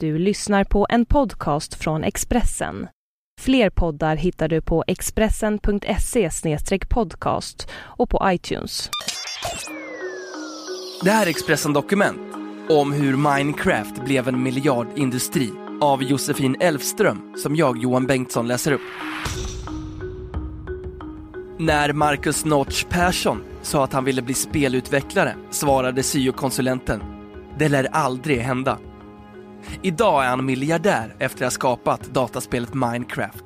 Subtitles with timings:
[0.00, 2.88] Du lyssnar på en podcast från Expressen.
[3.40, 6.30] Fler poddar hittar du på expressen.se
[6.88, 8.90] podcast och på iTunes.
[11.04, 12.20] Det här är Expressen Dokument
[12.68, 18.80] om hur Minecraft blev en miljardindustri av Josefin Elfström som jag, Johan Bengtsson, läser upp.
[21.58, 27.02] När Marcus Notch Persson sa att han ville bli spelutvecklare svarade syokonsulenten
[27.58, 28.78] Det lär aldrig hända.
[29.82, 33.44] Idag är han miljardär efter att ha skapat dataspelet Minecraft.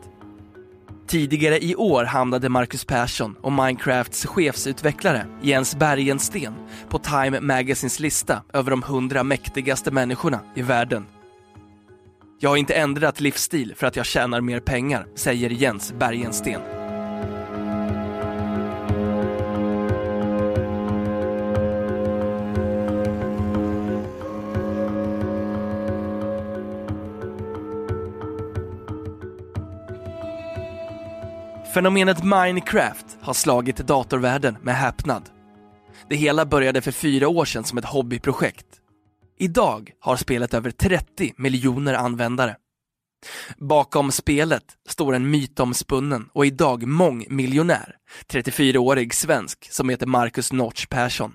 [1.07, 6.55] Tidigare i år hamnade Marcus Persson och Minecrafts chefsutvecklare Jens Bergensten
[6.89, 11.07] på Time Magazines lista över de 100 mäktigaste människorna i världen.
[12.39, 16.80] Jag har inte ändrat livsstil för att jag tjänar mer pengar, säger Jens Bergensten.
[31.75, 35.23] Fenomenet Minecraft har slagit datorvärlden med häpnad.
[36.09, 38.67] Det hela började för fyra år sedan som ett hobbyprojekt.
[39.39, 42.57] Idag har spelet över 30 miljoner användare.
[43.59, 47.97] Bakom spelet står en mytomspunnen och idag mångmiljonär,
[48.33, 51.33] 34-årig svensk som heter Marcus Notch Persson.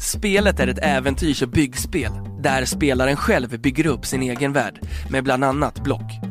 [0.00, 4.80] Spelet är ett äventyrs och byggspel där spelaren själv bygger upp sin egen värld
[5.10, 6.27] med bland annat block.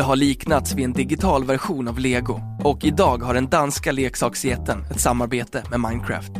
[0.00, 4.84] Det har liknats vid en digital version av Lego och idag har den danska leksaksjätten
[4.90, 6.32] ett samarbete med Minecraft.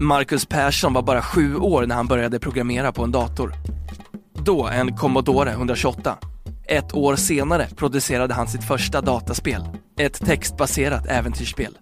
[0.00, 3.54] Marcus Persson var bara sju år när han började programmera på en dator.
[4.34, 6.18] Då en Commodore 128.
[6.68, 9.62] Ett år senare producerade han sitt första dataspel,
[9.98, 11.78] ett textbaserat äventyrsspel.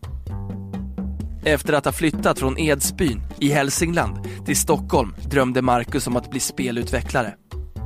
[1.45, 6.41] Efter att ha flyttat från Edsbyn i Hälsingland till Stockholm drömde Marcus om att bli
[6.41, 7.35] spelutvecklare.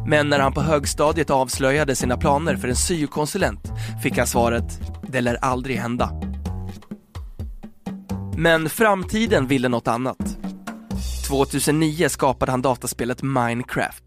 [0.06, 5.20] Men när han på högstadiet avslöjade sina planer för en syokonsulent fick han svaret “Det
[5.20, 6.10] lär aldrig hända”.
[8.36, 10.38] Men framtiden ville något annat.
[11.28, 14.04] 2009 skapade han dataspelet Minecraft.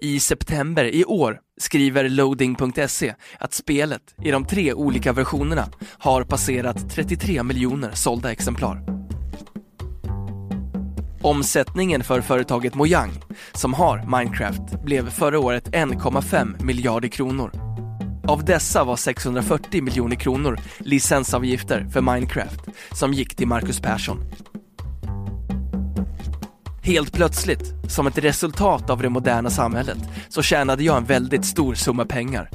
[0.00, 6.90] I september i år skriver loading.se att spelet i de tre olika versionerna har passerat
[6.90, 8.91] 33 miljoner sålda exemplar.
[11.22, 13.12] Omsättningen för företaget Mojang,
[13.52, 17.50] som har Minecraft, blev förra året 1,5 miljarder kronor.
[18.28, 22.60] Av dessa var 640 miljoner kronor licensavgifter för Minecraft
[22.92, 24.18] som gick till Marcus Persson.
[26.82, 31.74] Helt plötsligt, som ett resultat av det moderna samhället, så tjänade jag en väldigt stor
[31.74, 32.50] summa pengar,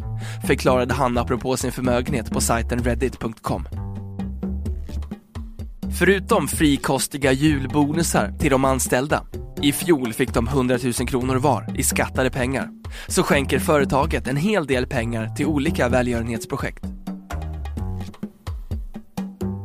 [0.47, 3.67] förklarade han apropå sin förmögenhet på sajten reddit.com.
[5.99, 9.25] Förutom frikostiga julbonusar till de anställda,
[9.61, 12.69] i fjol fick de 100 000 kronor var i skattade pengar,
[13.07, 16.83] så skänker företaget en hel del pengar till olika välgörenhetsprojekt.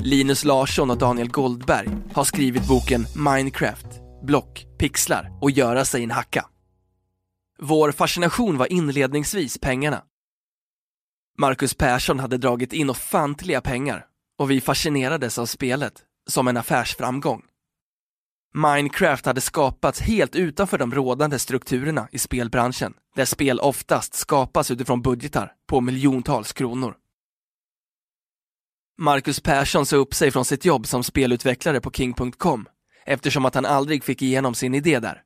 [0.01, 3.87] Linus Larsson och Daniel Goldberg har skrivit boken Minecraft,
[4.23, 6.47] block, pixlar och göra sig en hacka.
[7.59, 10.03] Vår fascination var inledningsvis pengarna.
[11.39, 14.05] Marcus Persson hade dragit in ofantliga pengar
[14.39, 17.43] och vi fascinerades av spelet som en affärsframgång.
[18.55, 25.03] Minecraft hade skapats helt utanför de rådande strukturerna i spelbranschen, där spel oftast skapas utifrån
[25.03, 26.95] budgetar på miljontals kronor.
[28.99, 32.69] Marcus Persson sa upp sig från sitt jobb som spelutvecklare på King.com
[33.07, 35.23] eftersom att han aldrig fick igenom sin idé där.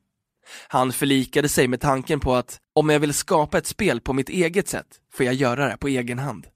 [0.67, 4.29] Han förlikade sig med tanken på att om jag vill skapa ett spel på mitt
[4.29, 6.47] eget sätt får jag göra det på egen hand.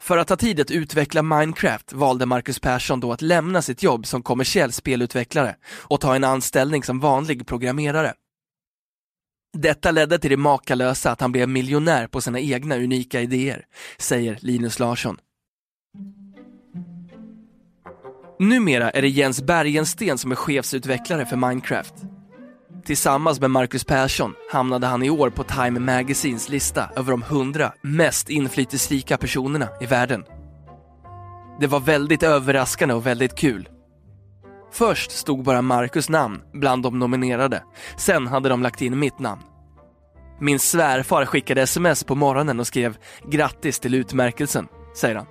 [0.00, 4.06] För att ha tid att utveckla Minecraft valde Marcus Persson då att lämna sitt jobb
[4.06, 8.14] som kommersiell spelutvecklare och ta en anställning som vanlig programmerare.
[9.52, 13.64] Detta ledde till det makalösa att han blev miljonär på sina egna unika idéer,
[13.98, 15.16] säger Linus Larsson.
[18.38, 21.94] Numera är det Jens Bergensten som är chefsutvecklare för Minecraft.
[22.88, 27.72] Tillsammans med Marcus Persson hamnade han i år på Time Magazines lista över de 100
[27.82, 30.24] mest inflytelserika personerna i världen.
[31.60, 33.68] Det var väldigt överraskande och väldigt kul.
[34.72, 37.62] Först stod bara Marcus namn bland de nominerade,
[37.96, 39.42] sen hade de lagt in mitt namn.
[40.40, 42.96] Min svärfar skickade sms på morgonen och skrev
[43.30, 45.26] “Grattis till utmärkelsen”, säger han.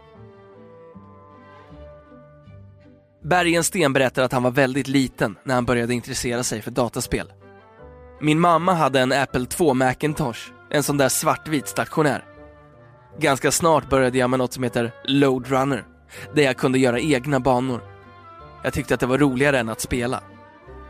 [3.24, 7.31] Bergensten berättar att han var väldigt liten när han började intressera sig för dataspel.
[8.19, 12.25] Min mamma hade en Apple 2 Macintosh, en sån där svartvit stationär.
[13.19, 15.86] Ganska snart började jag med något som heter Load Runner,
[16.36, 17.81] där jag kunde göra egna banor.
[18.64, 20.24] Jag tyckte att det var roligare än att spela.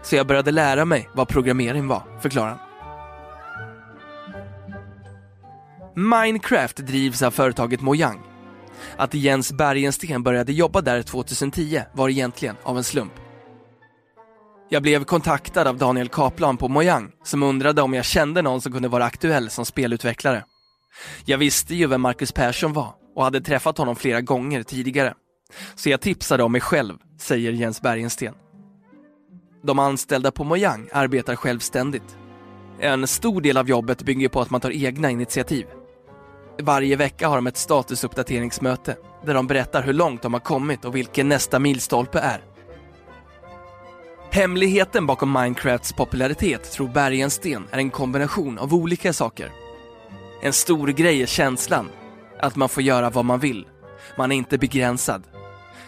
[0.01, 2.59] Så jag började lära mig vad programmering var, förklarar han.
[5.95, 8.21] Minecraft drivs av företaget Mojang.
[8.97, 13.13] Att Jens Bergensten började jobba där 2010 var egentligen av en slump.
[14.69, 18.71] Jag blev kontaktad av Daniel Kaplan på Mojang som undrade om jag kände någon som
[18.71, 20.43] kunde vara aktuell som spelutvecklare.
[21.25, 25.13] Jag visste ju vem Marcus Persson var och hade träffat honom flera gånger tidigare.
[25.75, 28.33] Så jag tipsade om mig själv, säger Jens Bergensten.
[29.63, 32.17] De anställda på Mojang arbetar självständigt.
[32.79, 35.65] En stor del av jobbet bygger på att man tar egna initiativ.
[36.61, 40.95] Varje vecka har de ett statusuppdateringsmöte där de berättar hur långt de har kommit och
[40.95, 42.56] vilken nästa milstolpe är.
[44.31, 49.51] Hemligheten bakom Minecrafts popularitet tror Bergensten är en kombination av olika saker.
[50.41, 51.89] En stor grej är känslan,
[52.39, 53.65] att man får göra vad man vill.
[54.17, 55.23] Man är inte begränsad.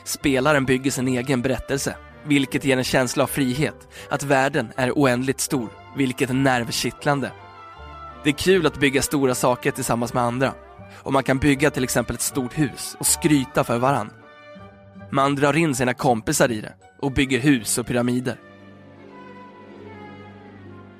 [0.04, 1.96] Spelaren bygger sin egen berättelse,
[2.26, 7.32] vilket ger en känsla av frihet, att världen är oändligt stor, vilket är nervkittlande.
[8.24, 10.54] Det är kul att bygga stora saker tillsammans med andra.
[10.96, 14.10] Och man kan bygga till exempel ett stort hus och skryta för varann.
[15.12, 18.40] Man drar in sina kompisar i det och bygger hus och pyramider.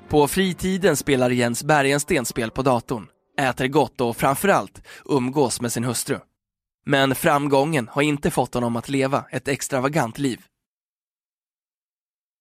[0.08, 3.06] På fritiden spelar Jens Bergensten spel på datorn,
[3.38, 6.18] äter gott och framförallt umgås med sin hustru.
[6.86, 10.40] Men framgången har inte fått honom att leva ett extravagant liv.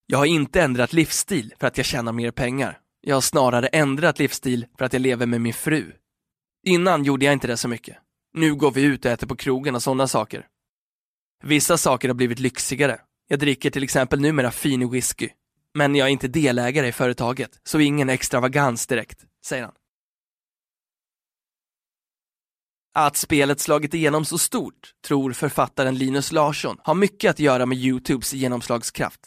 [0.07, 2.79] Jag har inte ändrat livsstil för att jag tjänar mer pengar.
[3.01, 5.91] Jag har snarare ändrat livsstil för att jag lever med min fru.
[6.63, 7.97] Innan gjorde jag inte det så mycket.
[8.33, 10.47] Nu går vi ut och äter på krogen och sådana saker.
[11.43, 13.01] Vissa saker har blivit lyxigare.
[13.31, 15.29] Jag dricker till exempel numera fin whisky.
[15.73, 19.73] Men jag är inte delägare i företaget, så ingen extravagans direkt, säger han.
[22.93, 27.77] Att spelet slagit igenom så stort tror författaren Linus Larsson har mycket att göra med
[27.77, 29.19] Youtubes genomslagskraft.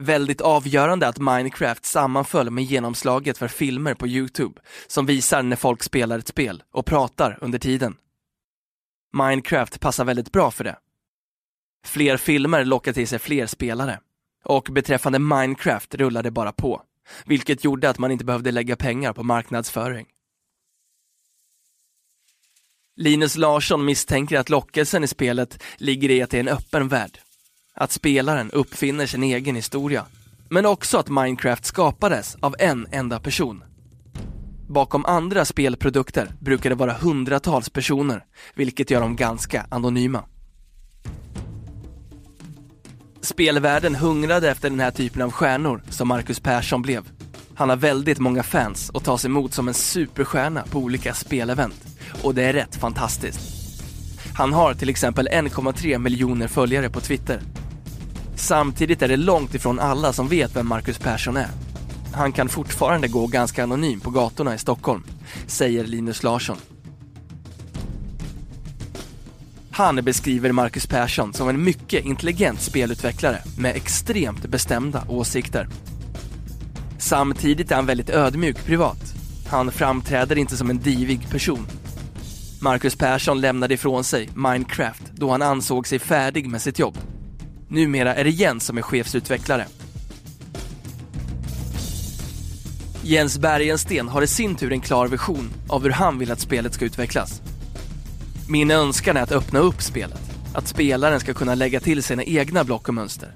[0.00, 5.82] Väldigt avgörande att Minecraft sammanföll med genomslaget för filmer på Youtube som visar när folk
[5.82, 7.96] spelar ett spel och pratar under tiden.
[9.12, 10.78] Minecraft passar väldigt bra för det.
[11.88, 14.00] Fler filmer lockar till sig fler spelare.
[14.44, 16.82] Och beträffande Minecraft rullade bara på,
[17.24, 20.06] vilket gjorde att man inte behövde lägga pengar på marknadsföring.
[22.96, 27.18] Linus Larsson misstänker att lockelsen i spelet ligger i att det är en öppen värld.
[27.74, 30.06] Att spelaren uppfinner sin egen historia.
[30.50, 33.64] Men också att Minecraft skapades av en enda person.
[34.68, 38.24] Bakom andra spelprodukter brukar det vara hundratals personer,
[38.54, 40.24] vilket gör dem ganska anonyma.
[43.20, 47.08] Spelvärlden hungrade efter den här typen av stjärnor som Marcus Persson blev.
[47.54, 51.86] Han har väldigt många fans och tas emot som en superstjärna på olika spelevent.
[52.22, 53.40] Och det är rätt fantastiskt.
[54.34, 57.40] Han har till exempel 1,3 miljoner följare på Twitter.
[58.36, 61.48] Samtidigt är det långt ifrån alla som vet vem Marcus Persson är.
[62.12, 65.02] Han kan fortfarande gå ganska anonym på gatorna i Stockholm,
[65.46, 66.56] säger Linus Larsson.
[69.78, 75.68] Han beskriver Marcus Persson som en mycket intelligent spelutvecklare med extremt bestämda åsikter.
[76.98, 79.14] Samtidigt är han väldigt ödmjuk privat.
[79.48, 81.66] Han framträder inte som en divig person.
[82.60, 86.98] Marcus Persson lämnade ifrån sig Minecraft då han ansåg sig färdig med sitt jobb.
[87.68, 89.66] Numera är det Jens som är chefsutvecklare.
[93.02, 96.74] Jens Bergensten har i sin tur en klar vision av hur han vill att spelet
[96.74, 97.42] ska utvecklas.
[98.50, 100.20] Min önskan är att öppna upp spelet.
[100.54, 103.34] Att spelaren ska kunna lägga till sina egna block och mönster.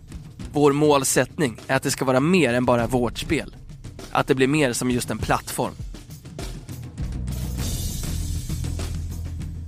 [0.52, 3.56] Vår målsättning är att det ska vara mer än bara vårt spel.
[4.12, 5.74] Att det blir mer som just en plattform.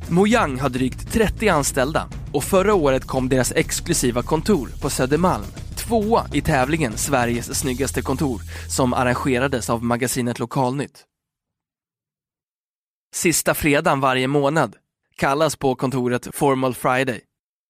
[0.09, 5.47] Mojang har drygt 30 anställda och förra året kom deras exklusiva kontor på Södermalm
[5.77, 11.05] tvåa i tävlingen Sveriges snyggaste kontor som arrangerades av magasinet Lokalnytt.
[13.15, 14.77] Sista fredagen varje månad
[15.17, 17.21] kallas på kontoret Formal Friday.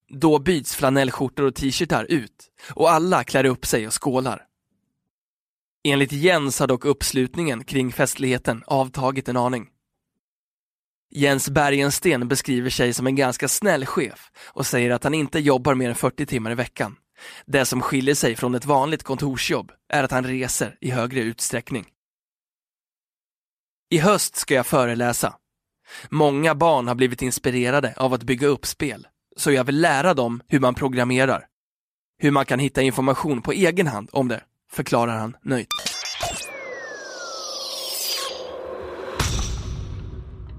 [0.08, 4.42] Då byts flanellskjortor och t-shirtar ut och alla klär upp sig och skålar.
[5.84, 9.68] Enligt Jens har dock uppslutningen kring festligheten avtagit en aning.
[11.10, 15.74] Jens Bergensten beskriver sig som en ganska snäll chef och säger att han inte jobbar
[15.74, 16.96] mer än 40 timmar i veckan.
[17.46, 21.86] Det som skiljer sig från ett vanligt kontorsjobb är att han reser i högre utsträckning.
[23.90, 25.34] I höst ska jag föreläsa.
[26.10, 30.40] Många barn har blivit inspirerade av att bygga upp spel, så jag vill lära dem
[30.48, 31.46] hur man programmerar.
[32.18, 34.40] Hur man kan hitta information på egen hand om det,
[34.72, 35.68] förklarar han nöjt.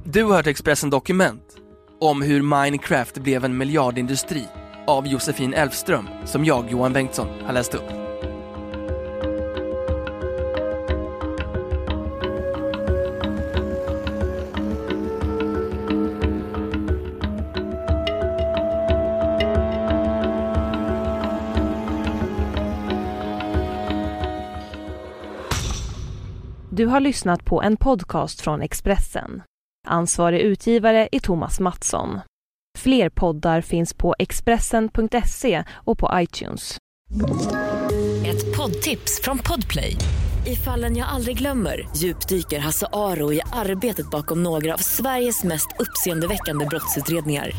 [0.04, 1.58] Du har hört Expressen Dokument
[2.00, 4.48] om hur Minecraft blev en miljardindustri
[4.88, 7.90] av Josefin Elfström som jag, Johan Bengtsson, har läst upp.
[26.70, 29.42] Du har lyssnat på en podcast från Expressen.
[29.88, 32.20] Ansvarig utgivare är Thomas Mattsson.
[32.78, 36.78] Fler poddar finns på Expressen.se och på iTunes.
[38.26, 39.98] Ett poddtips från Podplay.
[40.46, 45.68] I fallen jag aldrig glömmer djupdyker Hasse Aro i arbetet bakom några av Sveriges mest
[45.80, 47.52] uppseendeväckande brottsutredningar.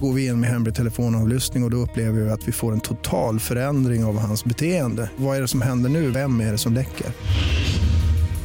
[0.00, 2.80] Går vi in med hemlig telefonavlyssning och, och då upplever vi att vi får en
[2.80, 5.10] total förändring av hans beteende.
[5.16, 6.10] Vad är det som händer nu?
[6.10, 7.06] Vem är det som läcker?